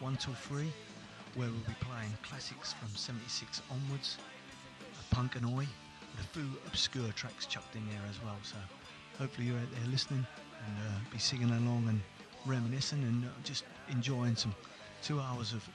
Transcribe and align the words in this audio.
1 0.00 0.16
till 0.16 0.34
3, 0.34 0.64
where 1.34 1.48
we'll 1.48 1.58
be 1.68 1.74
playing 1.80 2.10
classics 2.22 2.72
from 2.72 2.88
76 2.96 3.62
onwards, 3.70 4.16
punk 5.10 5.36
and 5.36 5.44
oi, 5.46 5.66
with 6.16 6.24
a 6.24 6.28
few 6.32 6.48
obscure 6.66 7.10
tracks 7.12 7.46
chucked 7.46 7.76
in 7.76 7.86
there 7.88 8.02
as 8.08 8.16
well. 8.24 8.36
So 8.42 8.56
hopefully 9.18 9.48
you're 9.48 9.58
out 9.58 9.70
there 9.72 9.90
listening 9.90 10.26
and 10.66 10.76
uh, 10.78 10.98
be 11.12 11.18
singing 11.18 11.50
along 11.50 11.86
and 11.88 12.00
reminiscing 12.46 13.02
and 13.02 13.24
uh, 13.24 13.28
just 13.44 13.64
enjoying 13.90 14.36
some 14.36 14.54
two 15.02 15.20
hours 15.20 15.52
of 15.52 15.68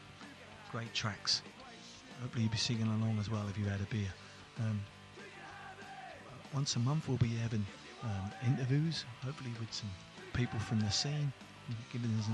great 0.72 0.94
tracks. 0.94 1.42
Hopefully 2.22 2.44
you'll 2.44 2.52
be 2.52 2.58
singing 2.58 2.88
along 2.88 3.18
as 3.20 3.30
well 3.30 3.46
if 3.50 3.58
you 3.58 3.66
had 3.66 3.80
a 3.80 3.86
beer. 3.86 4.10
Um, 4.60 4.82
once 6.54 6.76
a 6.76 6.80
month 6.80 7.08
we'll 7.08 7.18
be 7.18 7.36
having 7.36 7.66
um, 8.04 8.32
interviews, 8.48 9.06
hopefully 9.24 9.52
with 9.60 9.72
some 9.72 9.90
people 10.34 10.60
from 10.60 10.80
the 10.80 10.90
scene, 10.90 11.32
giving 11.92 12.10
us, 12.20 12.26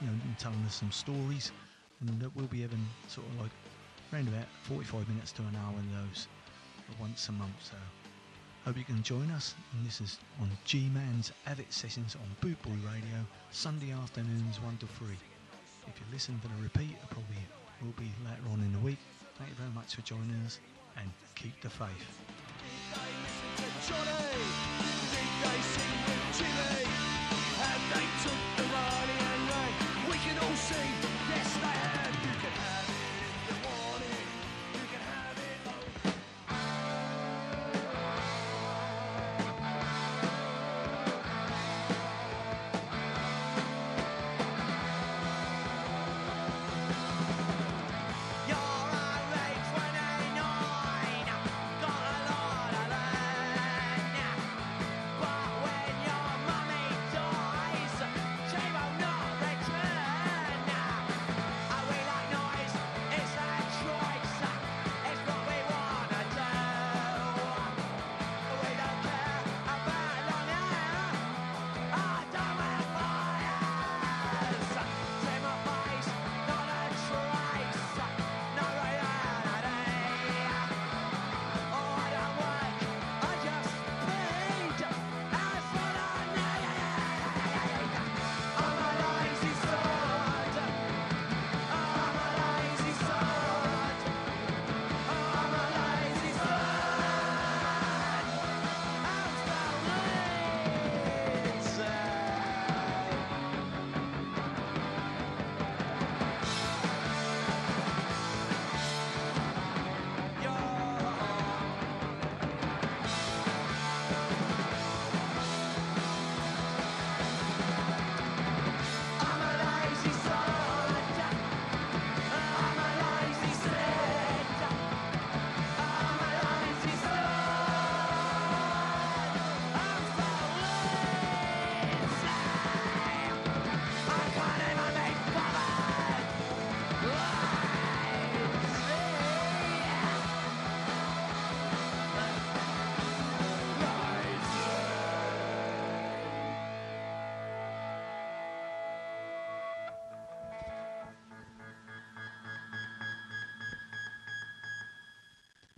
you 0.00 0.06
know, 0.06 0.14
telling 0.38 0.62
us 0.66 0.74
some 0.74 0.90
stories, 0.90 1.52
and 2.00 2.30
we'll 2.34 2.46
be 2.46 2.62
having 2.62 2.84
sort 3.08 3.26
of 3.26 3.40
like 3.42 3.50
around 4.12 4.28
about 4.28 4.46
45 4.64 5.08
minutes 5.08 5.32
to 5.32 5.42
an 5.42 5.56
hour 5.56 5.74
in 5.78 5.88
those 5.92 6.26
once 6.98 7.28
a 7.28 7.32
month. 7.32 7.54
So 7.62 7.76
hope 8.64 8.76
you 8.76 8.84
can 8.84 9.02
join 9.02 9.30
us. 9.30 9.54
And 9.72 9.86
this 9.86 10.00
is 10.00 10.18
on 10.40 10.50
G-Man's 10.64 11.32
Avid 11.46 11.72
Sessions 11.72 12.16
on 12.16 12.28
Bootboy 12.40 12.78
Radio, 12.84 13.24
Sunday 13.50 13.92
afternoons 13.92 14.60
1 14.60 14.78
to 14.78 14.86
3. 14.86 15.08
If 15.86 15.98
you 15.98 16.06
listen 16.12 16.38
for 16.40 16.48
the 16.48 16.62
repeat, 16.62 16.90
it 16.90 17.10
probably 17.10 17.42
will 17.82 17.94
be 17.96 18.10
later 18.24 18.42
on 18.52 18.60
in 18.60 18.72
the 18.72 18.78
week. 18.80 18.98
Thank 19.38 19.50
you 19.50 19.56
very 19.56 19.70
much 19.74 19.94
for 19.94 20.02
joining 20.02 20.40
us 20.44 20.58
and 20.96 21.08
keep 21.34 21.60
the 21.60 21.70
faith 21.70 21.88
you 30.32 30.40
don't 30.40 30.56
see. 30.56 30.74
yes, 31.30 31.56
that 31.56 31.79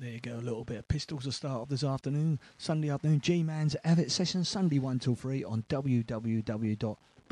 There 0.02 0.10
you 0.10 0.18
go, 0.18 0.34
a 0.34 0.42
little 0.42 0.64
bit 0.64 0.78
of 0.78 0.88
pistols 0.88 1.22
to 1.22 1.30
start 1.30 1.60
off 1.60 1.68
this 1.68 1.84
afternoon, 1.84 2.40
Sunday 2.58 2.90
afternoon. 2.90 3.20
G 3.20 3.44
Man's 3.44 3.76
Avid 3.84 4.10
Session, 4.10 4.42
Sunday 4.42 4.80
1 4.80 4.98
till 4.98 5.14
3 5.14 5.44
on 5.44 5.62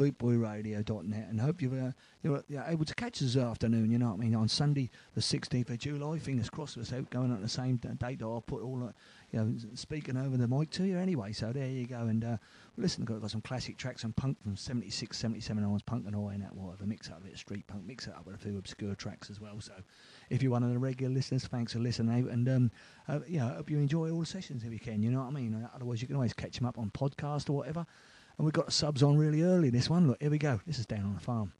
www.bootboyradio.net. 0.00 1.28
And 1.28 1.40
hope 1.40 1.60
you're, 1.60 1.78
uh, 1.78 1.92
you're, 2.22 2.42
you're, 2.48 2.64
able 2.66 2.84
to 2.84 2.94
catch 2.94 3.22
us 3.22 3.34
this 3.34 3.42
afternoon, 3.42 3.90
you 3.90 3.98
know 3.98 4.08
what 4.08 4.14
I 4.14 4.18
mean, 4.18 4.34
on 4.34 4.48
Sunday, 4.48 4.90
the 5.14 5.20
16th 5.20 5.70
of 5.70 5.78
July. 5.78 6.18
Fingers 6.18 6.50
crossed 6.50 6.78
us 6.78 6.92
out 6.92 7.10
going 7.10 7.30
on 7.30 7.42
the 7.42 7.48
same 7.48 7.76
date 7.76 8.18
that 8.18 8.24
I'll 8.24 8.40
put 8.40 8.62
all, 8.62 8.82
uh, 8.84 8.92
you 9.32 9.40
know, 9.40 9.54
speaking 9.74 10.16
over 10.16 10.36
the 10.36 10.48
mic 10.48 10.70
to 10.70 10.84
you 10.84 10.98
anyway. 10.98 11.32
So 11.32 11.52
there 11.52 11.68
you 11.68 11.86
go. 11.86 12.00
And 12.00 12.24
uh, 12.24 12.36
listen, 12.76 13.04
got, 13.04 13.20
got 13.20 13.30
some 13.30 13.40
classic 13.40 13.76
tracks 13.76 14.04
and 14.04 14.14
punk 14.16 14.42
from 14.42 14.56
76, 14.56 15.16
77 15.16 15.62
onwards, 15.62 15.82
punk 15.82 16.06
and 16.06 16.16
oi 16.16 16.30
and 16.30 16.42
that, 16.42 16.54
whatever. 16.54 16.86
Mix 16.86 17.10
up 17.10 17.18
a 17.18 17.24
bit 17.24 17.32
of 17.34 17.38
street 17.38 17.66
punk, 17.66 17.84
mix 17.86 18.06
it 18.06 18.14
up 18.14 18.26
with 18.26 18.34
a 18.34 18.38
few 18.38 18.58
obscure 18.58 18.94
tracks 18.94 19.30
as 19.30 19.40
well. 19.40 19.60
So 19.60 19.72
if 20.30 20.42
you're 20.42 20.52
one 20.52 20.62
of 20.62 20.70
the 20.70 20.78
regular 20.78 21.12
listeners, 21.12 21.44
thanks 21.46 21.72
for 21.72 21.78
listening. 21.78 22.28
And, 22.30 22.48
um, 22.48 22.70
uh, 23.08 23.20
you 23.26 23.38
know, 23.38 23.48
hope 23.48 23.70
you 23.70 23.78
enjoy 23.78 24.10
all 24.10 24.20
the 24.20 24.26
sessions 24.26 24.64
if 24.64 24.72
you 24.72 24.78
can, 24.78 25.02
you 25.02 25.10
know 25.10 25.20
what 25.20 25.28
I 25.28 25.30
mean? 25.32 25.68
Otherwise, 25.74 26.00
you 26.00 26.06
can 26.06 26.16
always 26.16 26.32
catch 26.32 26.56
them 26.58 26.66
up 26.66 26.78
on 26.78 26.90
podcast 26.90 27.50
or 27.50 27.54
whatever. 27.54 27.86
And 28.40 28.46
we've 28.46 28.54
got 28.54 28.64
the 28.64 28.72
subs 28.72 29.02
on 29.02 29.18
really 29.18 29.42
early, 29.42 29.68
this 29.68 29.90
one. 29.90 30.08
Look, 30.08 30.16
here 30.18 30.30
we 30.30 30.38
go. 30.38 30.62
This 30.66 30.78
is 30.78 30.86
Down 30.86 31.04
on 31.04 31.12
the 31.12 31.20
Farm. 31.20 31.52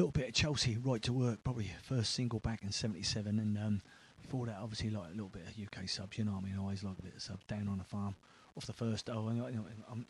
Little 0.00 0.12
bit 0.12 0.28
of 0.28 0.34
Chelsea, 0.34 0.78
Right 0.82 1.02
to 1.02 1.12
Work, 1.12 1.44
probably 1.44 1.70
first 1.82 2.14
single 2.14 2.38
back 2.38 2.62
in 2.62 2.72
'77, 2.72 3.38
and 3.38 3.58
um, 3.58 3.82
before 4.22 4.46
that, 4.46 4.56
obviously, 4.58 4.88
like 4.88 5.08
a 5.08 5.10
little 5.10 5.28
bit 5.28 5.42
of 5.42 5.62
UK 5.62 5.86
subs. 5.90 6.16
You 6.16 6.24
know 6.24 6.32
what 6.32 6.44
I 6.44 6.46
mean? 6.46 6.54
I 6.56 6.60
always 6.60 6.82
like 6.82 6.98
a 6.98 7.02
bit 7.02 7.14
of 7.14 7.20
subs. 7.20 7.44
Down 7.44 7.68
on 7.68 7.76
the 7.76 7.84
farm, 7.84 8.16
off 8.56 8.64
the 8.64 8.72
first. 8.72 9.10
Oh, 9.10 9.28
you 9.28 9.34
know, 9.34 9.66
I'm, 9.92 10.06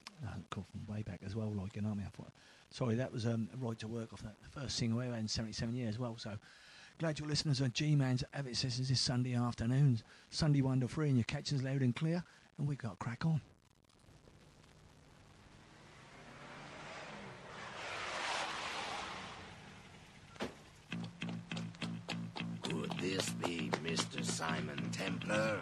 come 0.49 0.64
from 0.70 0.94
way 0.94 1.02
back 1.02 1.23
as 1.26 1.35
well. 1.35 1.50
Like 1.52 1.75
you 1.75 1.82
know 1.82 1.88
what 1.88 1.94
I 1.94 1.99
mean? 1.99 2.06
I 2.06 2.16
thought, 2.16 2.30
sorry, 2.70 2.94
that 2.94 3.12
was 3.12 3.26
um, 3.26 3.49
Right 3.59 3.76
to 3.80 3.88
Work 3.88 4.12
off 4.12 4.23
that 4.23 4.37
first 4.52 4.76
single 4.76 5.00
ever 5.00 5.16
in 5.16 5.26
'77 5.26 5.75
years 5.75 5.97
as 5.97 5.99
well. 5.99 6.16
So. 6.18 6.38
Glad 6.99 7.18
your 7.18 7.28
listeners 7.28 7.62
on 7.62 7.73
G-Man's 7.73 8.23
Avid 8.35 8.54
Sessions 8.54 8.90
this 8.90 9.00
Sunday 9.00 9.35
afternoon, 9.35 10.02
Sunday 10.28 10.61
1 10.61 10.80
to 10.80 10.88
3, 10.88 11.09
and 11.09 11.16
your 11.16 11.25
catching's 11.25 11.62
loud 11.62 11.80
and 11.80 11.97
clear, 11.97 12.23
and 12.59 12.68
we've 12.68 12.76
got 12.76 12.99
crack 12.99 13.25
on. 13.25 13.40
This 23.21 23.31
be 23.31 23.71
Mr. 23.85 24.25
Simon 24.25 24.79
Templar? 24.93 25.61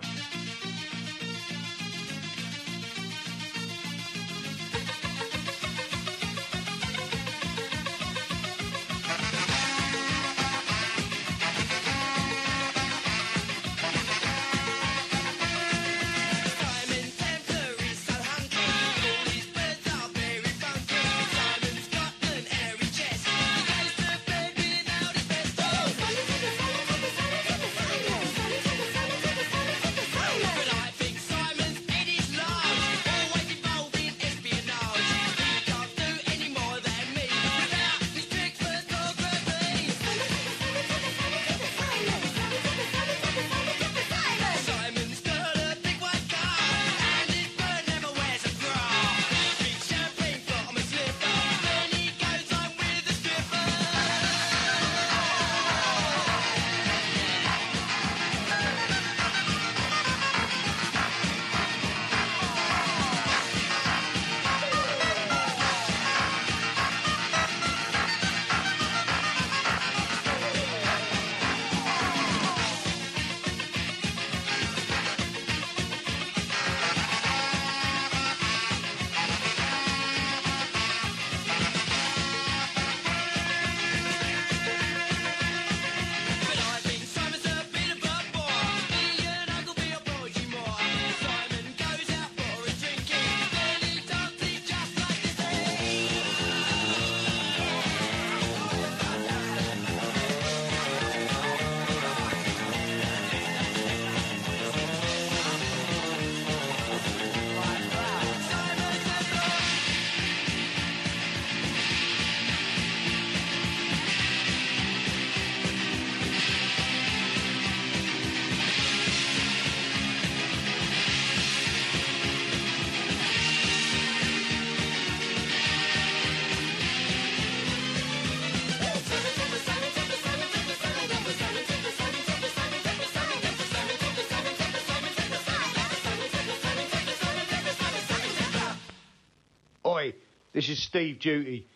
This 140.59 140.71
is 140.71 140.83
Steve 140.83 141.21
Duty. 141.21 141.69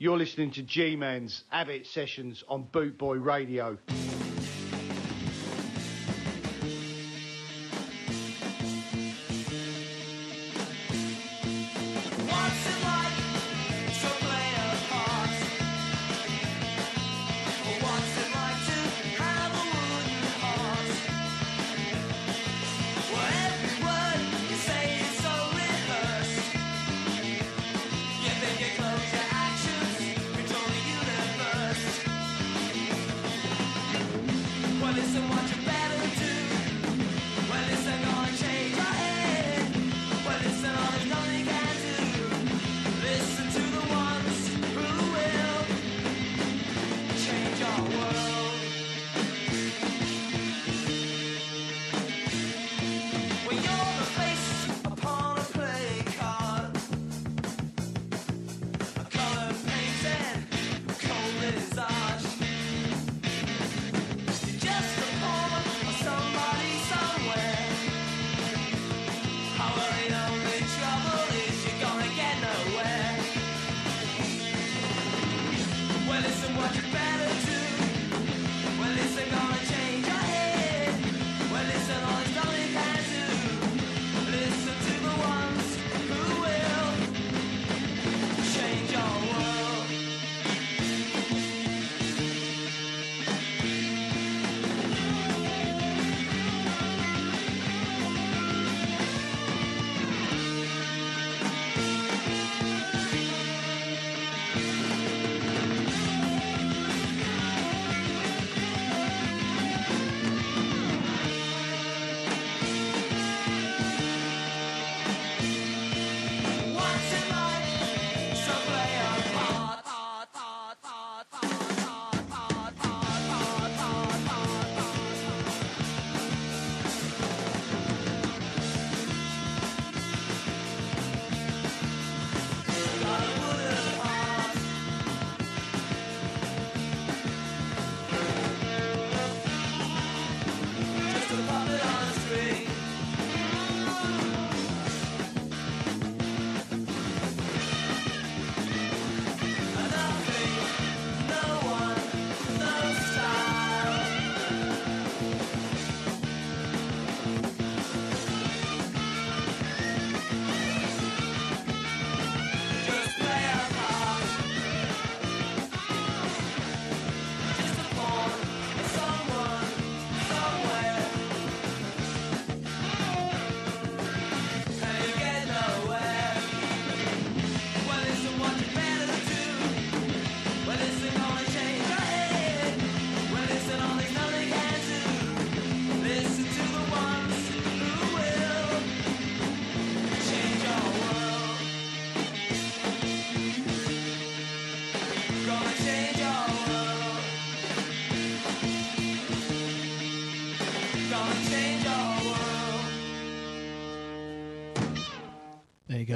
You're 0.00 0.16
listening 0.16 0.50
to 0.54 0.62
G-Man's 0.64 1.44
Avid 1.52 1.86
Sessions 1.86 2.42
on 2.48 2.64
Bootboy 2.72 3.24
Radio. 3.24 3.78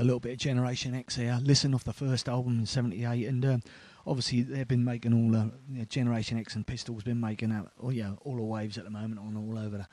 A 0.00 0.04
little 0.04 0.20
bit 0.20 0.32
of 0.32 0.38
Generation 0.38 0.94
X 0.94 1.16
here. 1.16 1.38
Listen 1.42 1.74
off 1.74 1.84
the 1.84 1.92
first 1.92 2.28
album 2.28 2.60
in 2.60 2.66
'78, 2.66 3.28
and 3.28 3.44
um, 3.44 3.62
obviously 4.06 4.42
they've 4.42 4.66
been 4.66 4.84
making 4.84 5.12
all 5.12 5.36
uh, 5.36 5.44
you 5.70 5.78
know, 5.78 5.84
Generation 5.84 6.38
X 6.38 6.54
and 6.54 6.66
Pistols 6.66 7.02
been 7.02 7.20
making 7.20 7.52
out, 7.52 7.70
oh 7.82 7.90
yeah, 7.90 8.14
all 8.22 8.36
the 8.36 8.42
waves 8.42 8.78
at 8.78 8.84
the 8.84 8.90
moment 8.90 9.20
on 9.20 9.36
all 9.36 9.58
over 9.58 9.78
the 9.78 9.86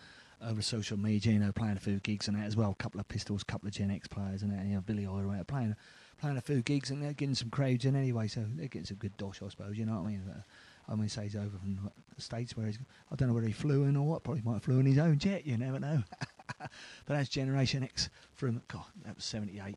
over 0.47 0.61
social 0.61 0.97
media. 0.97 1.33
You 1.33 1.39
know, 1.39 1.51
playing 1.51 1.75
a 1.75 1.81
few 1.81 1.99
gigs 1.99 2.27
and 2.27 2.37
that 2.37 2.45
as 2.45 2.55
well. 2.55 2.71
A 2.71 2.75
couple 2.75 3.01
of 3.01 3.07
Pistols, 3.09 3.41
a 3.41 3.45
couple 3.45 3.67
of 3.67 3.73
Gen 3.73 3.91
X 3.91 4.07
players, 4.07 4.43
and 4.43 4.51
that, 4.51 4.65
you 4.65 4.75
know, 4.75 4.81
Billy 4.81 5.03
Idol 5.03 5.43
playing 5.45 5.75
playing 6.21 6.37
a 6.37 6.41
few 6.41 6.61
gigs, 6.61 6.89
and 6.89 7.03
they're 7.03 7.13
getting 7.13 7.35
some 7.35 7.49
crowds 7.49 7.83
in 7.83 7.95
anyway. 7.95 8.27
So 8.27 8.45
they're 8.55 8.67
getting 8.67 8.85
some 8.85 8.97
good 8.97 9.15
dosh, 9.17 9.41
I 9.43 9.49
suppose. 9.49 9.77
You 9.77 9.85
know 9.85 10.01
what 10.01 10.07
I 10.07 10.11
mean? 10.11 10.23
Uh, 10.29 10.41
I 10.89 10.95
mean, 10.95 11.09
say 11.09 11.23
he's 11.23 11.35
over 11.35 11.57
from 11.57 11.91
the 12.15 12.21
states 12.21 12.55
where 12.55 12.67
he's. 12.67 12.79
I 13.11 13.15
don't 13.15 13.27
know 13.27 13.33
whether 13.33 13.47
he 13.47 13.53
flew 13.53 13.83
in 13.83 13.97
or 13.97 14.07
what. 14.07 14.23
Probably 14.23 14.41
might 14.41 14.53
have 14.53 14.63
flew 14.63 14.79
in 14.79 14.85
his 14.85 14.99
own 14.99 15.17
jet. 15.19 15.45
You 15.45 15.57
never 15.57 15.79
know. 15.79 16.03
but 16.59 16.69
that's 17.07 17.29
Generation 17.29 17.83
X 17.83 18.09
from 18.33 18.61
God. 18.69 18.85
That 19.03 19.15
was 19.15 19.25
'78 19.25 19.75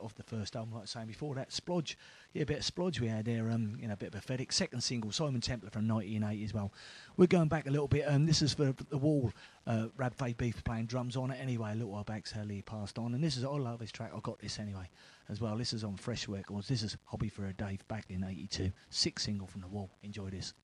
off 0.00 0.14
the 0.14 0.22
first 0.22 0.56
album, 0.56 0.72
like 0.72 0.80
I 0.80 0.82
was 0.82 0.90
saying 0.90 1.06
before 1.06 1.34
that. 1.36 1.50
Splodge, 1.50 1.96
yeah, 2.32 2.42
a 2.42 2.46
bit 2.46 2.58
of 2.58 2.64
Splodge 2.64 3.00
we 3.00 3.08
had 3.08 3.24
there, 3.24 3.50
um, 3.50 3.76
you 3.80 3.88
know, 3.88 3.94
a 3.94 3.96
bit 3.96 4.14
of 4.14 4.14
a 4.14 4.20
FedEx. 4.20 4.52
Second 4.52 4.82
single, 4.82 5.12
Simon 5.12 5.40
Templar 5.40 5.70
from 5.70 5.86
1980 5.88 6.44
as 6.44 6.54
well. 6.54 6.72
We're 7.16 7.26
going 7.26 7.48
back 7.48 7.66
a 7.66 7.70
little 7.70 7.88
bit. 7.88 8.04
Um, 8.06 8.26
this 8.26 8.42
is 8.42 8.54
for 8.54 8.74
The 8.90 8.98
Wall. 8.98 9.32
Uh, 9.66 9.88
Rab 9.96 10.14
Fae 10.14 10.32
Beith 10.32 10.62
playing 10.64 10.86
drums 10.86 11.16
on 11.16 11.30
it 11.30 11.38
anyway, 11.40 11.72
a 11.72 11.74
little 11.74 11.90
while 11.92 12.04
back, 12.04 12.26
sadly 12.26 12.62
passed 12.62 12.98
on. 12.98 13.14
And 13.14 13.22
this 13.22 13.36
is, 13.36 13.44
I 13.44 13.48
love 13.48 13.80
this 13.80 13.92
track, 13.92 14.12
I 14.14 14.20
got 14.20 14.38
this 14.38 14.58
anyway 14.58 14.88
as 15.28 15.40
well. 15.40 15.56
This 15.56 15.72
is 15.72 15.84
on 15.84 15.96
Fresh 15.96 16.28
Records. 16.28 16.68
This 16.68 16.82
is 16.82 16.96
Hobby 17.04 17.28
for 17.28 17.46
a 17.46 17.52
Day 17.52 17.78
back 17.88 18.06
in 18.08 18.24
82. 18.24 18.70
sixth 18.90 19.24
single 19.24 19.46
from 19.46 19.62
The 19.62 19.68
Wall. 19.68 19.90
Enjoy 20.02 20.30
this. 20.30 20.54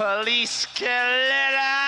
Police 0.00 0.64
kill 0.72 1.79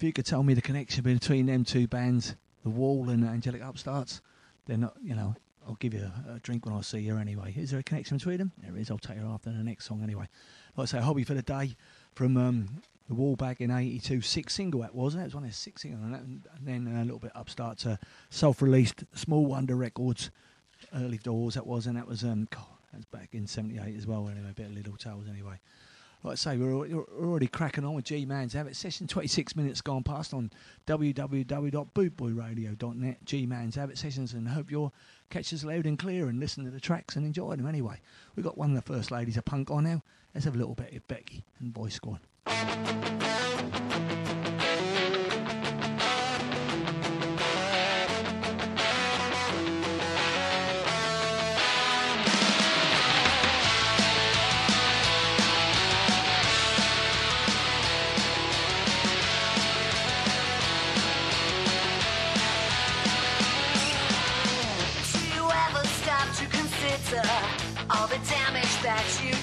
If 0.00 0.04
you 0.04 0.14
could 0.14 0.24
tell 0.24 0.42
me 0.42 0.54
the 0.54 0.62
connection 0.62 1.04
between 1.04 1.44
them 1.44 1.62
two 1.62 1.86
bands, 1.86 2.34
The 2.64 2.70
Wall 2.70 3.10
and 3.10 3.22
Angelic 3.22 3.60
Upstarts, 3.60 4.22
then, 4.64 4.84
uh, 4.84 4.90
you 5.02 5.14
know, 5.14 5.34
I'll 5.68 5.74
give 5.74 5.92
you 5.92 6.10
a, 6.26 6.36
a 6.36 6.38
drink 6.38 6.64
when 6.64 6.74
I 6.74 6.80
see 6.80 7.00
you 7.00 7.18
anyway. 7.18 7.52
Is 7.54 7.70
there 7.70 7.80
a 7.80 7.82
connection 7.82 8.16
between 8.16 8.38
them? 8.38 8.52
There 8.62 8.78
is. 8.78 8.90
I'll 8.90 8.96
take 8.96 9.18
you 9.18 9.26
after 9.26 9.50
the 9.50 9.62
next 9.62 9.84
song 9.84 10.02
anyway. 10.02 10.26
Like 10.74 10.84
I 10.84 10.86
say, 10.86 11.00
hobby 11.00 11.22
for 11.22 11.34
the 11.34 11.42
day 11.42 11.76
from 12.14 12.38
um, 12.38 12.80
The 13.08 13.14
Wall 13.14 13.36
back 13.36 13.60
in 13.60 13.70
82. 13.70 14.22
Six 14.22 14.54
single 14.54 14.80
that 14.80 14.94
was, 14.94 15.16
it? 15.16 15.20
It 15.20 15.24
was 15.24 15.34
one 15.34 15.44
of 15.44 15.54
six 15.54 15.82
single. 15.82 16.02
And, 16.02 16.14
that, 16.14 16.22
and 16.56 16.66
then 16.66 16.96
a 16.96 17.04
little 17.04 17.18
bit 17.18 17.32
upstart 17.34 17.76
to 17.80 17.98
self-released 18.30 19.04
Small 19.14 19.44
Wonder 19.44 19.76
Records, 19.76 20.30
early 20.94 21.18
doors 21.18 21.52
that 21.56 21.66
was. 21.66 21.86
And 21.86 21.98
that 21.98 22.08
was, 22.08 22.24
um, 22.24 22.48
God, 22.50 22.64
that 22.90 22.96
was 22.96 23.04
back 23.04 23.34
in 23.34 23.46
78 23.46 23.94
as 23.98 24.06
well. 24.06 24.30
Anyway, 24.30 24.48
a 24.48 24.54
bit 24.54 24.64
of 24.64 24.72
Liddle 24.72 24.96
Towers 24.96 25.28
anyway 25.28 25.60
like 26.22 26.32
I 26.32 26.34
say, 26.34 26.58
we're, 26.58 26.74
already 26.74 27.46
cracking 27.46 27.82
on 27.84 27.94
with 27.94 28.04
G 28.04 28.26
Man's 28.26 28.52
Have 28.52 28.66
It. 28.66 28.76
Session 28.76 29.06
26 29.06 29.56
minutes 29.56 29.80
gone 29.80 30.02
past 30.02 30.34
on 30.34 30.50
www.bootboyradio.net. 30.86 33.24
G 33.24 33.46
Man's 33.46 33.76
Have 33.76 33.88
It 33.90 33.96
sessions, 33.98 34.34
and 34.34 34.48
hope 34.48 34.70
you'll 34.70 34.92
catch 35.30 35.54
us 35.54 35.64
loud 35.64 35.86
and 35.86 35.98
clear 35.98 36.28
and 36.28 36.38
listen 36.38 36.64
to 36.64 36.70
the 36.70 36.80
tracks 36.80 37.16
and 37.16 37.24
enjoy 37.24 37.56
them 37.56 37.66
anyway. 37.66 37.98
We've 38.36 38.44
got 38.44 38.58
one 38.58 38.76
of 38.76 38.76
the 38.76 38.92
first 38.92 39.10
ladies 39.10 39.38
of 39.38 39.46
punk 39.46 39.70
on 39.70 39.84
now. 39.84 40.02
Let's 40.34 40.44
have 40.44 40.54
a 40.54 40.58
little 40.58 40.74
bit 40.74 40.94
of 40.94 41.08
Beki 41.08 41.42
and 41.58 41.74
Vice 41.74 41.94
Squad. 41.94 42.20
that 68.82 69.20
you 69.22 69.39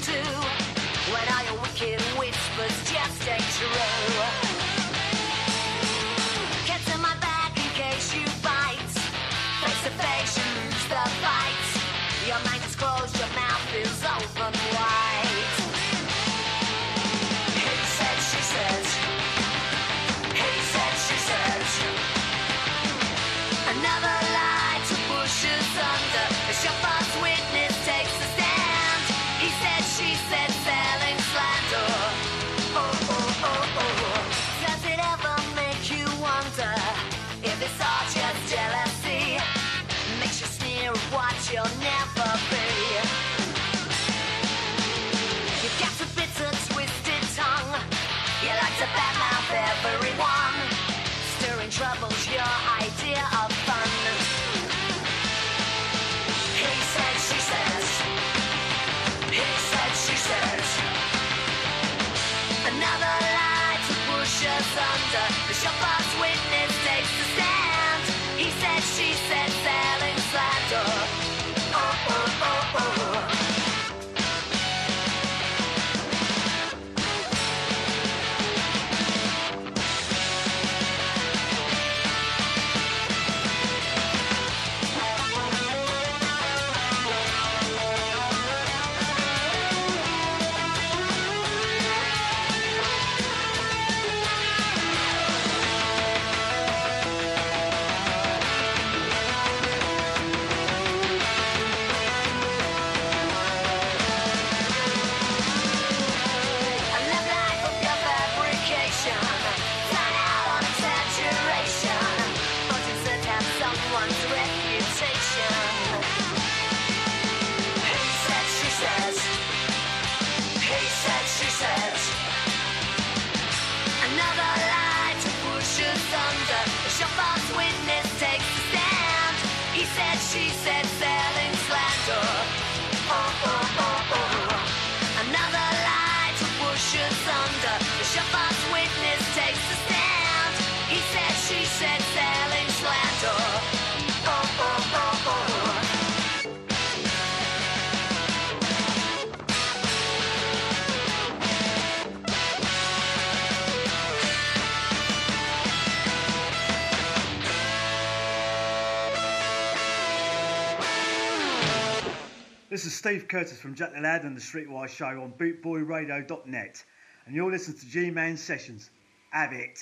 Steve 163.07 163.29
Curtis 163.29 163.57
from 163.57 163.73
Jack 163.73 163.93
the 163.93 164.01
Lad 164.01 164.23
and 164.23 164.35
the 164.35 164.41
Streetwise 164.41 164.89
Show 164.89 165.05
on 165.05 165.31
bootboyradio.net, 165.39 166.83
and 167.25 167.33
you're 167.33 167.49
listening 167.49 167.77
to 167.77 167.85
G 167.85 168.11
Man 168.11 168.35
Sessions. 168.35 168.89
Have 169.29 169.53
it. 169.53 169.79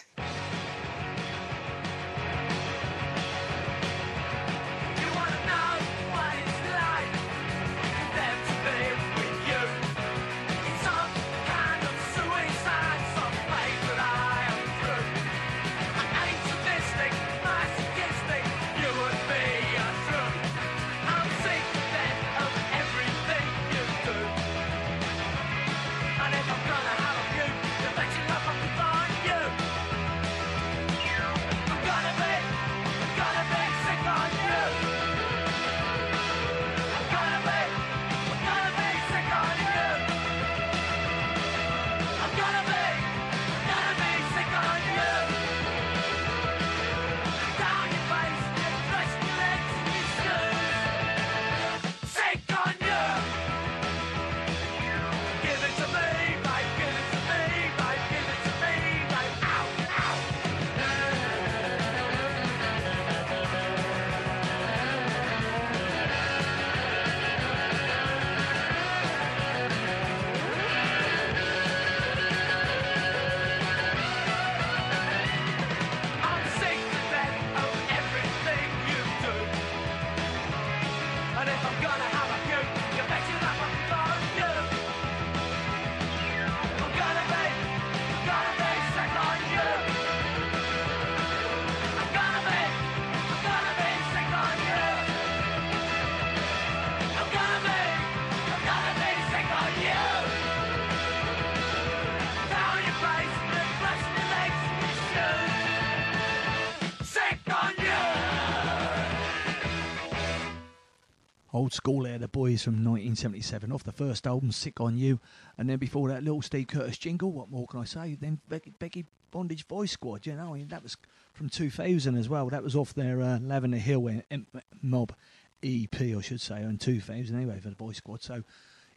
School 111.75 112.07
Air, 112.07 112.17
the 112.17 112.27
boys 112.27 112.63
from 112.63 112.75
1977, 112.75 113.71
off 113.71 113.83
the 113.83 113.91
first 113.91 114.25
album, 114.25 114.51
Sick 114.51 114.81
on 114.81 114.97
You. 114.97 115.19
And 115.57 115.69
then 115.69 115.77
before 115.77 116.09
that, 116.09 116.23
little 116.23 116.41
Steve 116.41 116.67
Curtis 116.67 116.97
jingle, 116.97 117.31
what 117.31 117.49
more 117.49 117.67
can 117.67 117.81
I 117.81 117.85
say? 117.85 118.17
Then 118.19 118.39
Beki, 118.49 118.73
Beki 118.79 119.05
Bondage 119.31 119.65
Vice 119.67 119.91
Squad, 119.91 120.25
you 120.25 120.35
know, 120.35 120.53
I 120.53 120.57
mean, 120.57 120.67
that 120.69 120.83
was 120.83 120.97
from 121.33 121.49
2000 121.49 122.15
as 122.15 122.29
well. 122.29 122.49
That 122.49 122.63
was 122.63 122.75
off 122.75 122.93
their 122.93 123.21
uh, 123.21 123.39
Lavender 123.39 123.77
Hill 123.77 124.07
uh, 124.07 124.21
M- 124.31 124.47
Mob 124.81 125.13
EP, 125.61 126.01
I 126.01 126.21
should 126.21 126.41
say, 126.41 126.61
in 126.61 126.77
2000 126.77 127.35
anyway, 127.35 127.59
for 127.59 127.69
the 127.69 127.75
Vice 127.75 127.97
Squad. 127.97 128.23
So, 128.23 128.43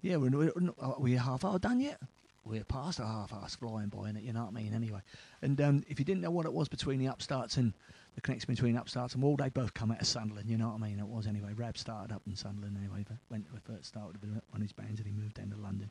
yeah, 0.01 0.17
we're, 0.17 0.31
we're, 0.31 0.53
we're 0.99 1.19
half 1.19 1.45
hour 1.45 1.59
done 1.59 1.81
yet 1.81 2.01
we're 2.49 2.65
past 2.65 2.99
a 2.99 3.05
half 3.05 3.33
hour 3.33 3.47
flying 3.49 3.89
by 3.89 4.09
in 4.09 4.17
it, 4.17 4.23
you 4.23 4.33
know 4.33 4.45
what 4.45 4.57
I 4.57 4.63
mean? 4.63 4.73
Anyway, 4.73 5.01
and 5.43 5.61
um, 5.61 5.85
if 5.89 5.99
you 5.99 6.05
didn't 6.05 6.23
know 6.23 6.31
what 6.31 6.47
it 6.47 6.53
was 6.53 6.69
between 6.69 6.99
the 6.99 7.07
upstarts 7.07 7.57
and 7.57 7.75
the 8.19 8.23
connection 8.23 8.53
between 8.53 8.77
upstarts 8.77 9.15
and 9.15 9.23
Wall, 9.23 9.37
they 9.37 9.49
both 9.49 9.73
come 9.75 9.93
out 9.93 10.01
of 10.01 10.07
Sunderland, 10.07 10.51
you 10.51 10.59
know 10.59 10.71
what 10.71 10.83
I 10.83 10.89
mean? 10.89 10.99
It 10.99 11.07
was 11.07 11.29
anyway. 11.29 11.53
Rab 11.53 11.79
started 11.79 12.13
up 12.13 12.23
in 12.27 12.35
Sunderland 12.35 12.77
anyway, 12.77 13.05
but 13.07 13.17
went 13.31 13.47
to 13.47 13.61
first 13.61 13.85
start 13.85 14.09
with 14.09 14.25
one 14.25 14.43
of 14.57 14.61
his 14.61 14.73
bands 14.73 14.99
and 14.99 15.07
he 15.07 15.13
moved 15.13 15.35
down 15.35 15.51
to 15.51 15.57
London. 15.57 15.89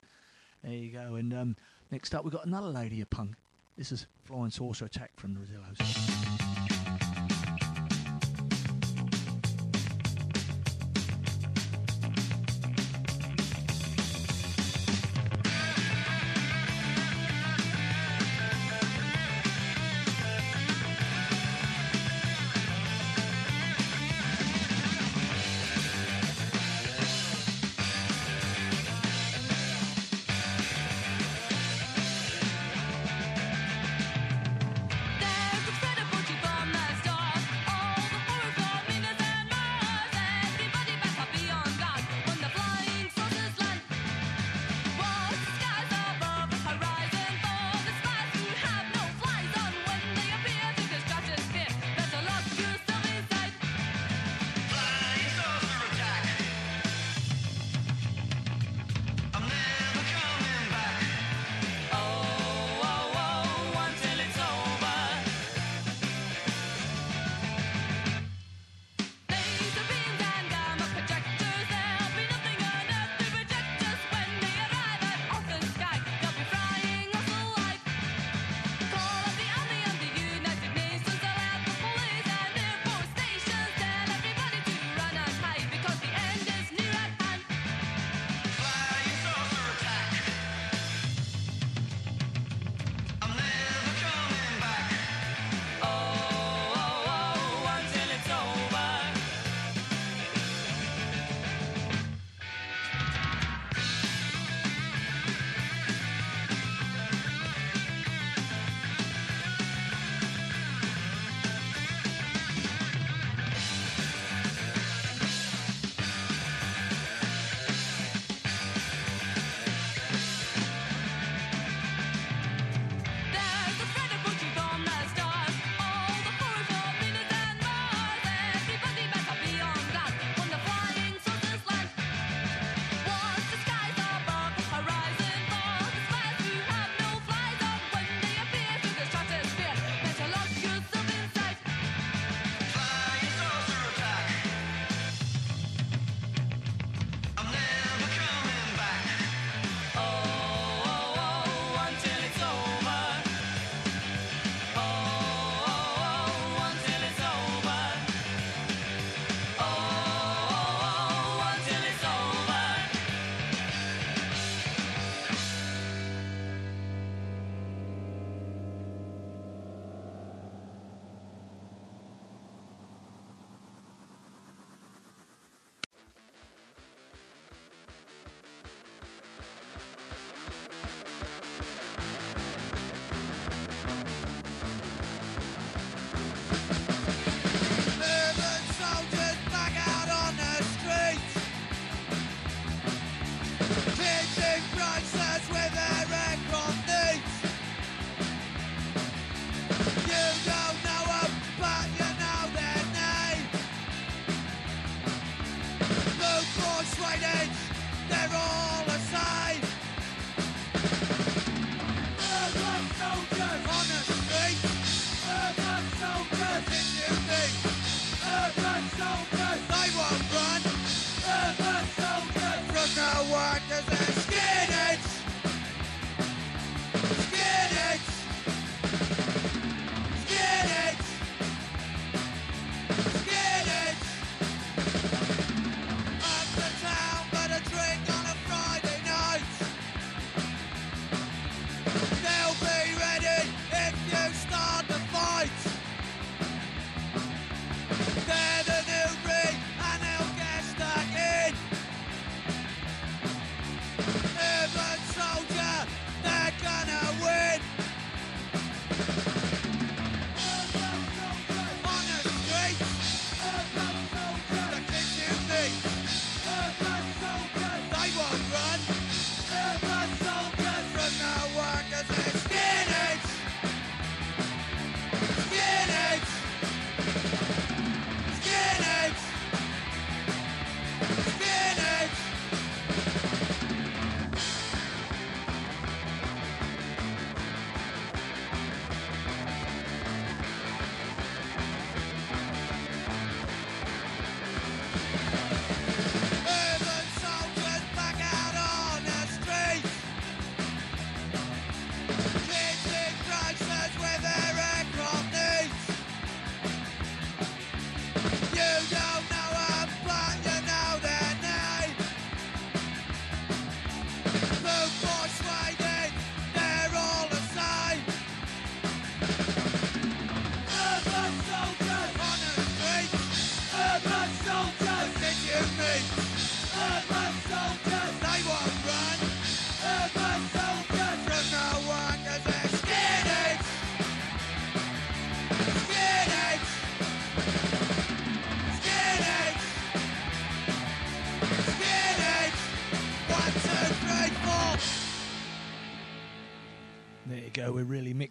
There 0.61 0.73
you 0.73 0.91
go. 0.91 1.15
And 1.15 1.33
um, 1.33 1.55
next 1.89 2.13
up, 2.13 2.25
we've 2.25 2.33
got 2.33 2.45
another 2.45 2.67
lady 2.67 2.99
of 2.99 3.09
punk. 3.09 3.35
This 3.77 3.93
is 3.93 4.07
Flying 4.25 4.51
Saucer 4.51 4.83
Attack 4.83 5.11
from 5.15 5.35
the 5.35 5.39
Rezillos. 5.39 6.76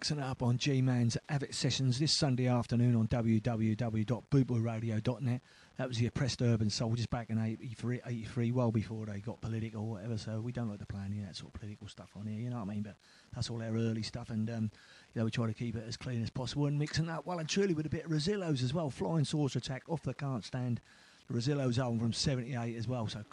Mixing 0.07 0.23
it 0.23 0.25
up 0.25 0.41
on 0.41 0.57
G 0.57 0.81
Man's 0.81 1.17
Av 1.29 1.43
It 1.43 1.53
Sessions 1.53 1.99
this 1.99 2.13
Sunday 2.13 2.47
afternoon 2.47 2.95
on 2.95 3.09
www.bootboyradio.net. 3.09 5.41
That 5.77 5.87
was 5.89 5.97
the 5.97 6.05
Oppressed 6.05 6.41
Urban 6.41 6.69
Soldiers 6.69 7.07
back 7.07 7.29
in 7.29 7.37
83, 7.37 7.99
83, 8.05 8.53
well 8.53 8.71
before 8.71 9.05
they 9.05 9.19
got 9.19 9.41
political 9.41 9.81
or 9.81 9.89
whatever. 9.89 10.17
So 10.17 10.39
we 10.39 10.53
don't 10.53 10.69
like 10.69 10.79
to 10.79 10.85
play 10.85 11.01
any 11.05 11.19
that 11.19 11.35
sort 11.35 11.53
of 11.53 11.59
political 11.59 11.89
stuff 11.89 12.11
on 12.15 12.25
here, 12.25 12.39
you 12.39 12.49
know 12.49 12.55
what 12.55 12.69
I 12.69 12.73
mean? 12.73 12.83
But 12.83 12.95
that's 13.35 13.49
all 13.49 13.61
our 13.61 13.75
early 13.75 14.01
stuff, 14.01 14.29
and 14.29 14.49
um, 14.49 14.71
you 15.13 15.19
know 15.19 15.25
we 15.25 15.31
try 15.31 15.45
to 15.45 15.53
keep 15.53 15.75
it 15.75 15.83
as 15.85 15.97
clean 15.97 16.23
as 16.23 16.29
possible 16.29 16.67
and 16.67 16.79
mixing 16.79 17.09
up 17.09 17.25
well 17.25 17.39
and 17.39 17.49
truly 17.49 17.73
with 17.73 17.85
a 17.85 17.89
bit 17.89 18.05
of 18.05 18.11
Rezillos 18.11 18.63
as 18.63 18.73
well. 18.73 18.89
Flying 18.89 19.25
Saucer 19.25 19.59
Attack 19.59 19.89
off 19.89 20.03
the 20.03 20.13
can't 20.13 20.45
stand. 20.45 20.79
The 21.27 21.33
Rezillos 21.33 21.79
album 21.79 21.99
from 21.99 22.13
'78 22.13 22.77
as 22.77 22.87
well. 22.87 23.09
So. 23.09 23.25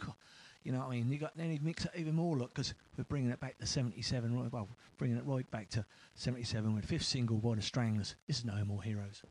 You 0.65 0.73
know 0.73 0.79
what 0.79 0.89
I 0.89 0.91
mean? 0.93 1.11
You 1.11 1.19
got 1.19 1.37
then 1.37 1.51
he'd 1.51 1.63
mix 1.63 1.85
it 1.85 1.93
even 1.95 2.15
more. 2.15 2.37
Look, 2.37 2.55
because 2.55 2.75
we're 2.97 3.05
bringing 3.05 3.31
it 3.31 3.39
back 3.39 3.59
to 3.59 3.67
'77. 3.67 4.51
Well, 4.51 4.69
bringing 4.97 5.19
it 5.19 5.25
right 5.27 5.49
back 5.51 5.69
to 5.71 5.85
'77 6.15 6.75
with 6.75 6.87
fifth 6.87 7.05
single 7.05 7.37
by 7.37 7.55
the 7.55 7.63
Stranglers. 7.63 8.17
This 8.27 8.39
is 8.39 8.45
No 8.47 8.65
More 8.65 8.83
Heroes. 8.83 9.23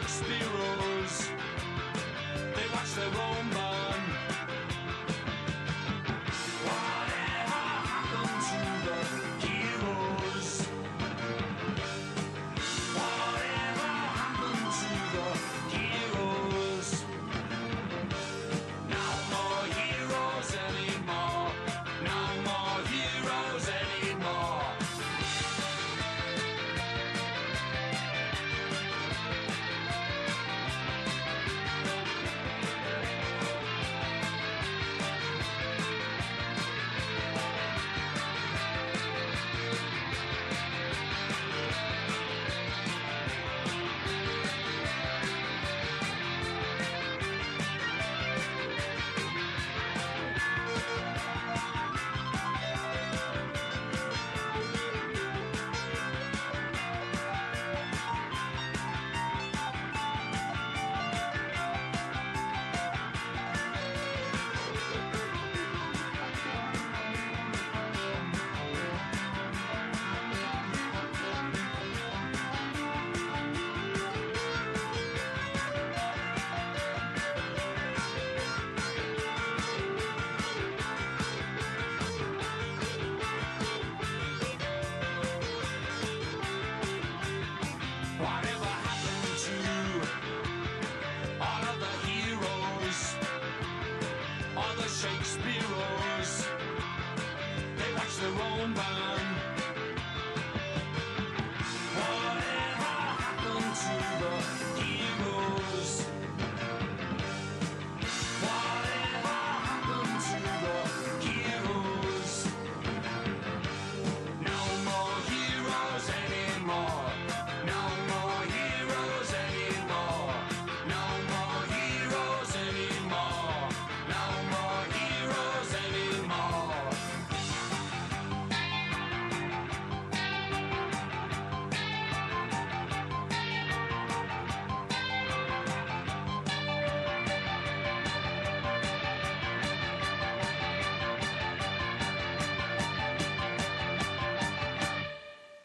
The 0.00 0.06
Shakespeareos? 0.06 1.28
They 2.54 2.66
watch 2.72 2.94
their 2.94 3.22
own 3.22 3.49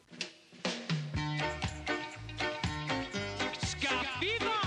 Ska 3.64 4.67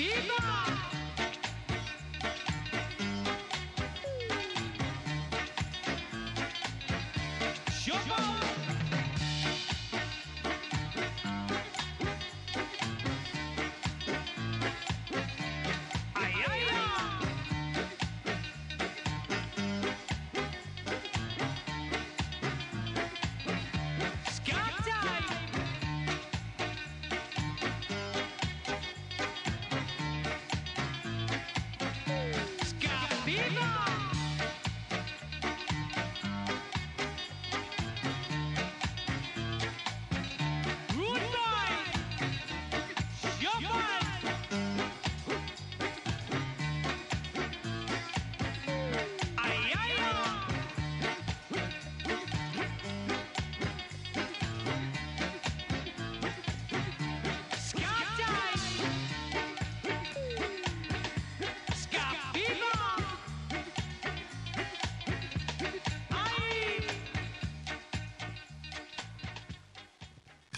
¡Pito! 0.00 0.39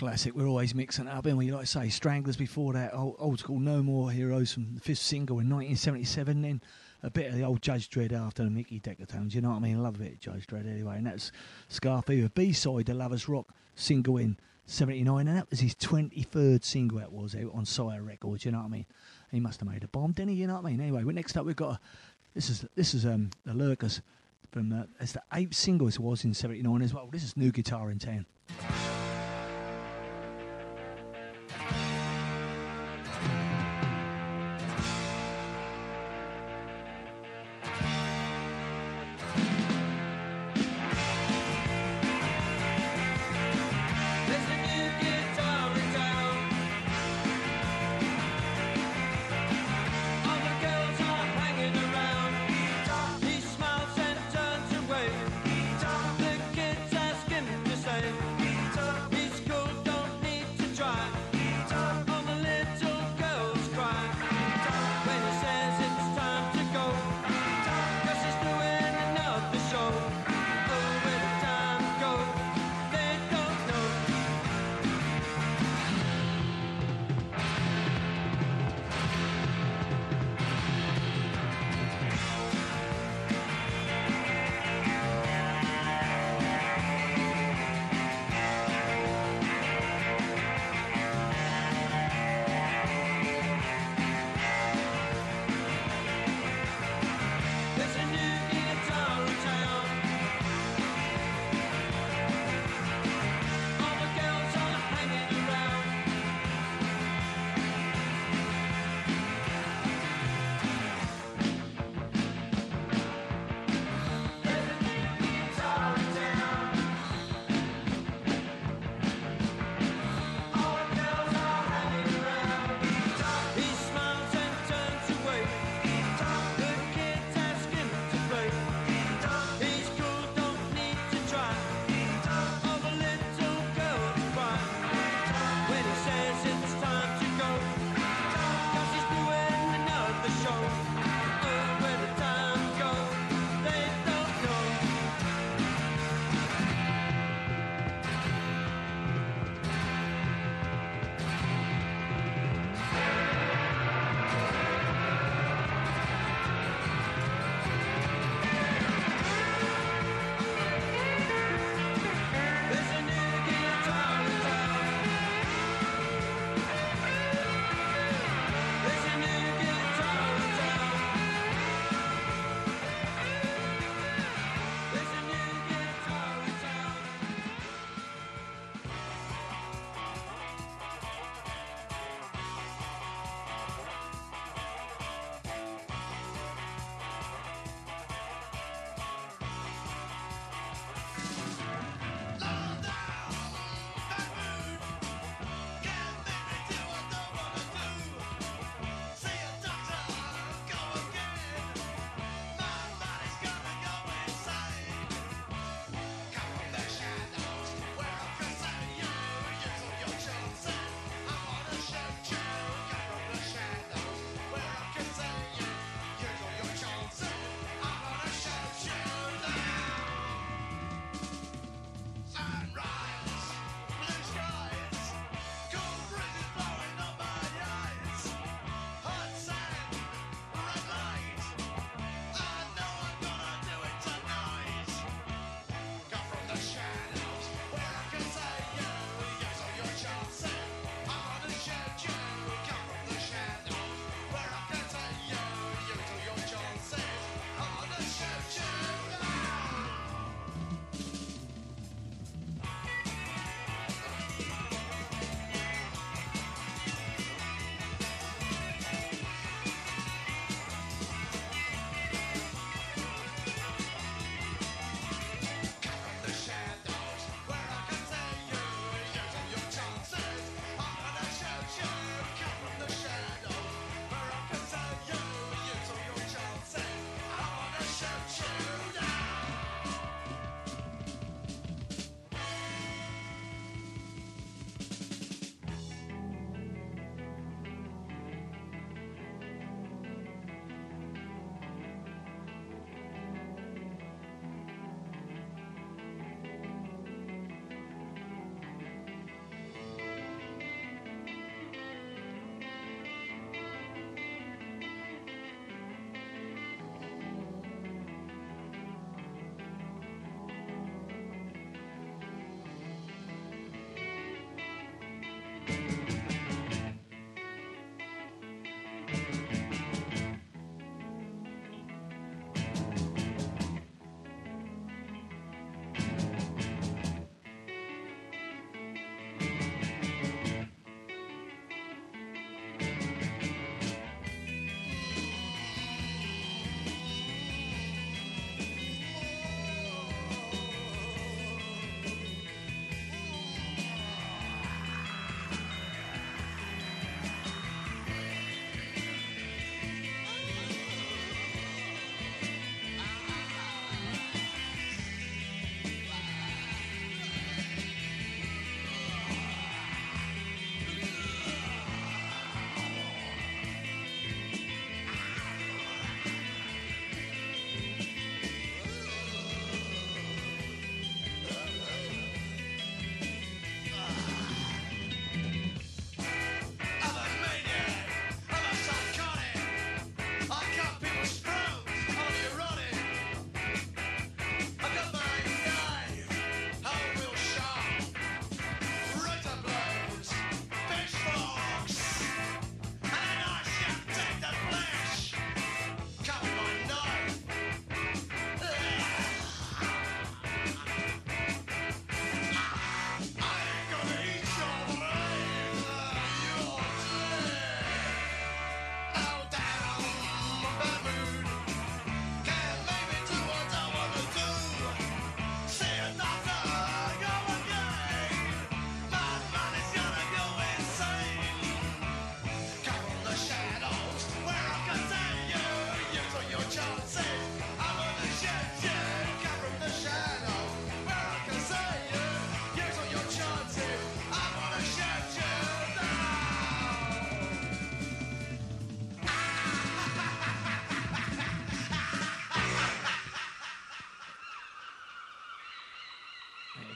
Classic. 0.03 0.35
We're 0.35 0.49
always 0.49 0.75
mixing 0.75 1.07
it 1.07 1.13
up, 1.13 1.27
and 1.27 1.39
we 1.39 1.53
like 1.53 1.61
to 1.61 1.67
say 1.69 1.89
Stranglers 1.89 2.37
before 2.37 2.73
that, 2.73 2.93
old, 2.93 3.15
old 3.21 3.39
school 3.39 3.61
No 3.61 3.85
More 3.85 4.11
Heroes 4.11 4.53
from 4.53 4.75
the 4.75 4.81
fifth 4.81 4.99
single 4.99 5.39
in 5.39 5.49
1977. 5.49 6.43
Then 6.43 6.61
a 7.05 7.11
bit 7.11 7.29
of 7.29 7.37
the 7.37 7.45
old 7.45 7.63
Judge 7.63 7.89
Dread 7.89 8.13
after 8.13 8.43
the 8.43 8.51
Mickey 8.51 8.81
Decatones. 8.81 9.33
You 9.33 9.43
know 9.43 9.51
what 9.51 9.59
I 9.59 9.61
mean? 9.61 9.81
Love 9.81 9.95
a 9.95 9.99
bit 10.01 10.15
of 10.15 10.19
Judge 10.19 10.49
Dread 10.49 10.67
anyway. 10.67 10.97
And 10.97 11.07
that's 11.07 11.31
Scar 11.69 12.03
Fever 12.03 12.29
B 12.31 12.53
side, 12.53 12.87
the 12.87 12.95
Lovers 12.95 13.29
Rock 13.29 13.55
single 13.77 14.17
in 14.17 14.39
79, 14.67 15.29
and 15.29 15.37
that 15.37 15.49
was 15.49 15.61
his 15.61 15.77
23rd 15.77 16.65
single. 16.65 16.99
That 16.99 17.13
was 17.13 17.37
out 17.37 17.53
on 17.55 17.65
Sire 17.65 18.03
Records. 18.03 18.45
You 18.45 18.51
know 18.51 18.59
what 18.59 18.67
I 18.67 18.71
mean? 18.71 18.87
He 19.31 19.39
must 19.39 19.61
have 19.61 19.69
made 19.69 19.85
a 19.85 19.89
bomb, 19.89 20.11
didn't 20.11 20.31
he? 20.31 20.41
You 20.41 20.49
know 20.49 20.55
what 20.55 20.67
I 20.67 20.71
mean? 20.71 20.81
Anyway, 20.81 21.05
well, 21.05 21.15
next 21.15 21.37
up 21.37 21.47
we've 21.47 21.55
got 21.55 21.81
this 22.35 22.51
is 22.51 22.65
this 22.75 22.93
is 22.93 23.07
um 23.07 23.31
the 23.47 23.55
Lurkers 23.55 24.03
from 24.51 24.73
uh, 24.73 24.83
it's 24.99 25.13
the 25.13 25.23
eighth 25.33 25.55
single 25.55 25.87
it 25.87 26.01
was 26.01 26.25
in 26.25 26.35
79 26.35 26.83
as 26.83 26.93
well. 26.93 27.09
This 27.13 27.23
is 27.23 27.37
New 27.37 27.53
Guitar 27.53 27.93
in 27.93 28.01
Town. 28.01 28.27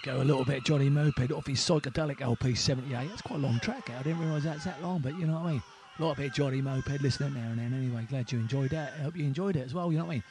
Go 0.06 0.22
a 0.22 0.22
little 0.22 0.44
bit 0.44 0.62
Johnny 0.62 0.88
Moped 0.88 1.32
off 1.32 1.48
his 1.48 1.58
Cycledelic 1.58 2.20
LP 2.20 2.54
78. 2.54 3.08
That's 3.08 3.22
quite 3.22 3.40
a 3.40 3.42
long 3.42 3.58
track. 3.58 3.90
I 3.90 4.04
didn't 4.04 4.20
realise 4.20 4.44
that's 4.44 4.62
that 4.62 4.80
long, 4.80 5.00
but 5.00 5.18
you 5.18 5.26
know 5.26 5.32
what 5.32 5.46
I 5.46 5.50
mean. 5.50 5.62
A 5.98 6.02
lot 6.04 6.12
of 6.12 6.18
bit 6.18 6.32
Johnny 6.32 6.62
Moped 6.62 7.02
listening 7.02 7.34
now 7.34 7.50
and 7.50 7.58
then. 7.58 7.74
Anyway, 7.74 8.06
glad 8.08 8.30
you 8.30 8.38
enjoyed 8.38 8.70
that. 8.70 8.92
I 9.00 9.02
hope 9.02 9.16
you 9.16 9.24
enjoyed 9.24 9.56
it 9.56 9.66
as 9.66 9.74
well. 9.74 9.90
You 9.90 9.98
know 9.98 10.04
what 10.04 10.12
I 10.12 10.14
mean. 10.14 10.24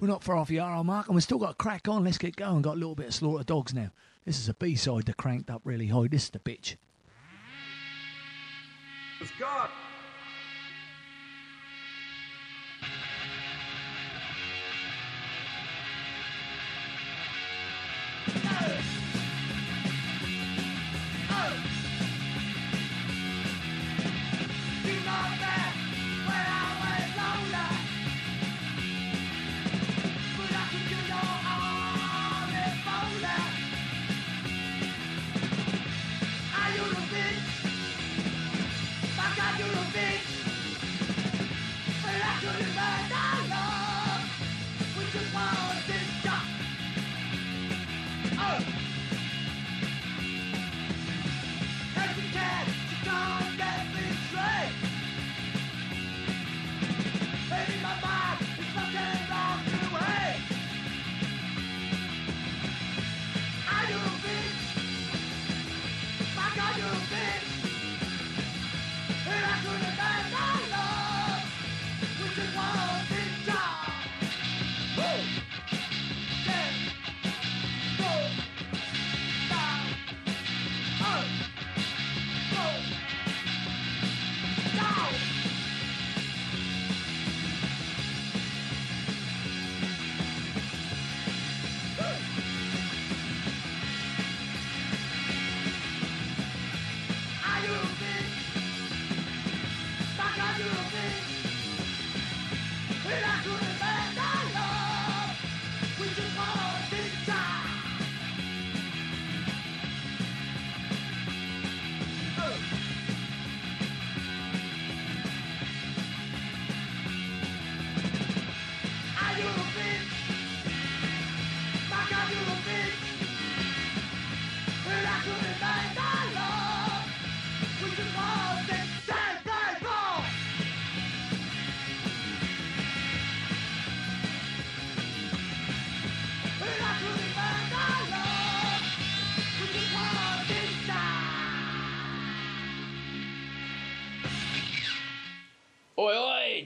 We're 0.00 0.08
not 0.08 0.24
far 0.24 0.38
off 0.38 0.48
the 0.48 0.60
hour 0.60 0.82
mark, 0.82 1.08
and 1.08 1.14
we've 1.14 1.22
still 1.22 1.36
got 1.36 1.50
a 1.50 1.54
crack 1.56 1.88
on. 1.88 2.04
Let's 2.04 2.16
get 2.16 2.36
going. 2.36 2.62
Got 2.62 2.76
a 2.76 2.80
little 2.80 2.94
bit 2.94 3.08
of 3.08 3.14
Slaughter 3.14 3.44
Dogs 3.44 3.74
now. 3.74 3.90
This 4.24 4.38
is 4.38 4.48
a 4.48 4.54
B 4.54 4.76
side 4.76 5.04
that 5.04 5.18
cranked 5.18 5.50
up 5.50 5.60
really 5.62 5.88
high. 5.88 6.08
This 6.08 6.24
is 6.24 6.30
the 6.30 6.38
bitch. 6.38 6.76
Scott. 9.36 9.70
Oi, 9.70 9.87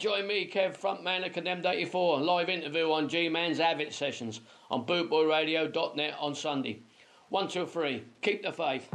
Join 0.03 0.27
me, 0.27 0.51
Kev, 0.53 0.77
frontman 0.77 1.25
of 1.25 1.33
Condemned 1.33 1.65
84, 1.65 2.23
live 2.23 2.49
interview 2.49 2.91
on 2.91 3.09
G 3.09 3.29
Man's 3.29 3.61
Av 3.61 3.81
It 3.81 3.95
Sessions 3.95 4.41
on 4.69 4.85
bootboyradio.net 4.85 6.17
on 6.19 6.35
Sunday. 6.35 6.83
One, 7.29 7.47
two, 7.47 7.67
three. 7.67 8.03
Keep 8.21 8.43
the 8.43 8.53
faith. 8.53 8.93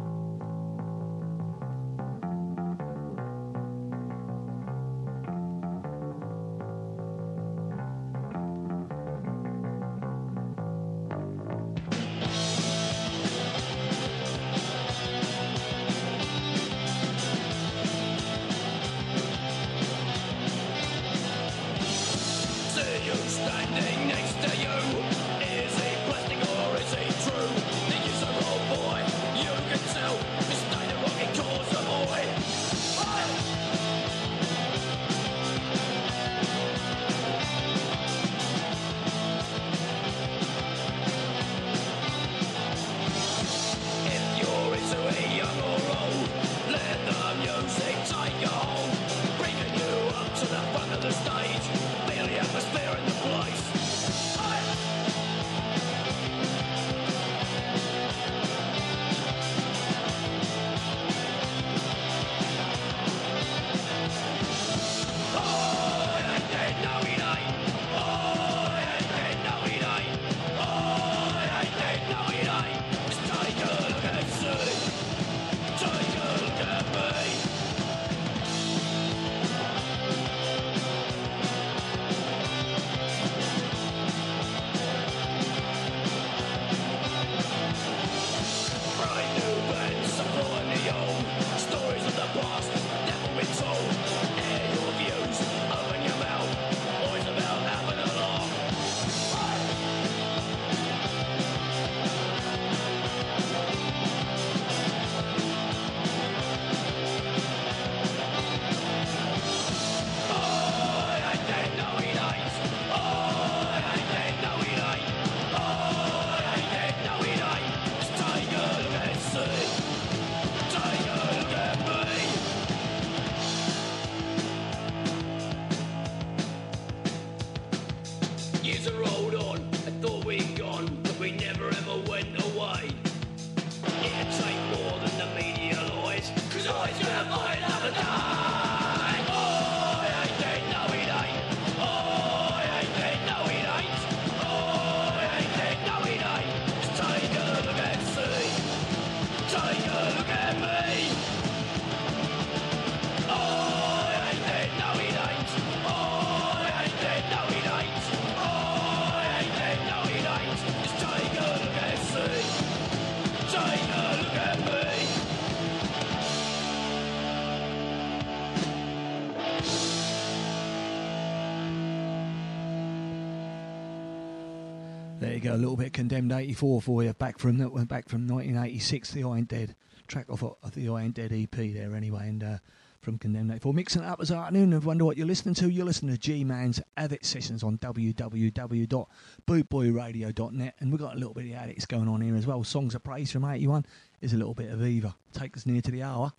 A 175.58 175.58
little 175.58 175.76
bit 175.76 175.92
condemned 175.92 176.32
'84 176.32 176.82
for 176.84 177.04
you. 177.04 177.12
Back 177.14 177.40
from 177.40 177.58
that, 177.58 177.72
went 177.72 177.90
back 177.90 178.08
from 178.08 178.28
1986. 178.28 179.10
The 179.10 179.24
I 179.24 179.40
Ain't 179.40 179.48
Dead 179.48 179.76
track 180.06 180.30
off 180.30 180.44
of 180.44 180.76
the 180.76 180.88
I 180.88 181.02
Ain't 181.02 181.16
Dead 181.16 181.34
EP 181.34 181.50
there, 181.50 181.96
anyway, 181.96 182.30
and 182.30 182.44
uh, 182.44 182.58
from 183.02 183.18
condemned 183.18 183.52
'84. 183.52 183.74
Mixing 183.74 184.04
it 184.04 184.06
up 184.06 184.20
this 184.20 184.30
afternoon. 184.30 184.74
And 184.74 184.84
wonder 184.84 185.04
what 185.04 185.18
you're 185.18 185.26
listening 185.26 185.56
to. 185.56 185.68
You're 185.68 185.88
listening 185.88 186.14
to 186.14 186.20
G 186.20 186.44
Man's 186.44 186.80
Av 186.96 187.12
It 187.12 187.26
Sessions 187.26 187.64
on 187.64 187.80
www.bootboyradio.net, 187.80 190.76
and 190.80 190.92
we've 190.92 191.02
got 191.02 191.16
a 191.16 191.18
little 191.18 191.34
bit 191.34 191.46
of 191.46 191.54
Adicts 191.54 191.88
going 191.88 192.08
on 192.08 192.22
here 192.22 192.36
as 192.36 192.46
well. 192.46 192.64
Songs 192.64 192.94
of 192.94 193.04
praise 193.04 193.32
from 193.32 193.44
'81 193.44 193.84
is 194.22 194.34
a 194.34 194.38
little 194.38 194.54
bit 194.54 194.70
of 194.70 194.86
Eva. 194.86 195.16
Take 195.34 195.58
us 195.58 195.66
near 195.66 195.82
to 195.82 195.90
the 195.90 196.04
hour. 196.04 196.34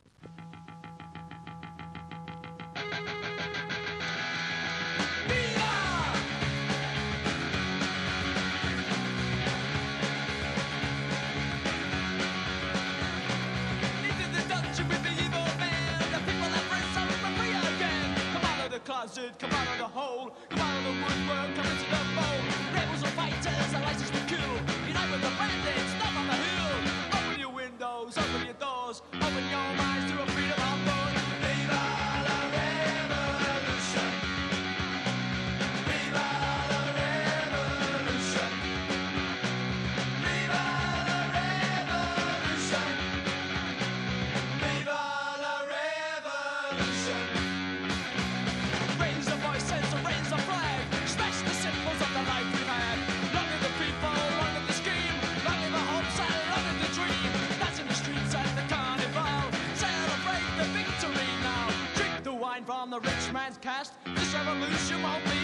Man's 63.32 63.58
cast. 63.58 63.92
This 64.14 64.34
revolution 64.34 65.02
won't 65.02 65.24
be 65.24 65.37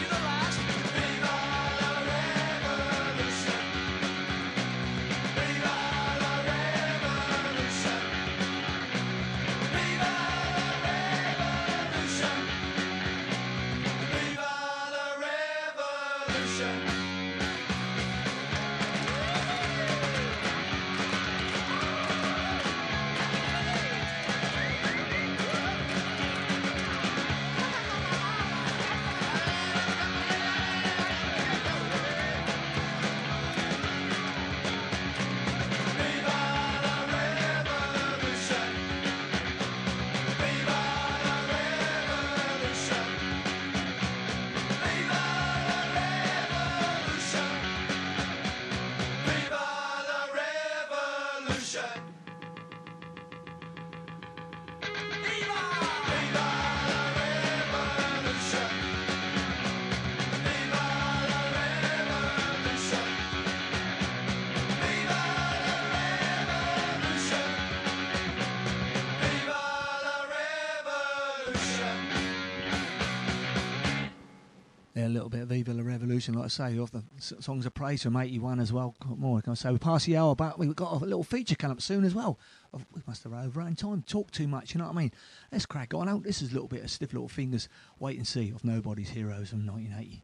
of 75.45 75.51
Viva 75.51 75.72
la 75.72 75.82
Revolution, 75.82 76.34
like 76.34 76.47
I 76.47 76.49
say, 76.49 76.78
off 76.78 76.90
the 76.90 77.05
songs 77.18 77.66
of 77.66 77.74
praise 77.74 78.03
from 78.03 78.16
'81 78.16 78.59
as 78.59 78.72
well. 78.72 78.95
Got 79.01 79.18
more 79.18 79.40
can 79.40 79.53
I 79.53 79.55
say? 79.55 79.70
We 79.70 79.78
pass 79.78 80.05
the 80.05 80.16
hour, 80.16 80.34
but 80.34 80.59
we've 80.59 80.74
got 80.74 80.92
a 80.92 81.05
little 81.05 81.22
feature 81.22 81.55
coming 81.55 81.76
up 81.76 81.82
soon 81.82 82.05
as 82.05 82.14
well. 82.14 82.38
Oh, 82.72 82.80
We 82.92 83.03
must 83.07 83.22
have 83.24 83.32
overrun 83.32 83.76
time. 83.76 84.03
Talk 84.03 84.30
too 84.30 84.49
much, 84.49 84.74
you 84.74 84.78
know 84.78 84.86
what 84.86 84.97
I 84.97 85.01
mean? 85.01 85.12
Let's 85.53 85.66
crack 85.66 85.95
on 85.95 86.09
out. 86.09 86.22
This 86.24 86.42
is 86.42 86.51
a 86.51 86.55
little 86.55 86.68
bit 86.68 86.82
of 86.82 86.90
stiff 86.90 87.12
little 87.12 87.28
fingers. 87.28 87.68
Wait 87.99 88.16
and 88.16 88.26
see 88.26 88.51
of 88.51 88.64
Nobody's 88.64 89.11
Heroes 89.11 89.51
from 89.51 89.66
1980. 89.66 90.22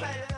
Man. 0.00 0.35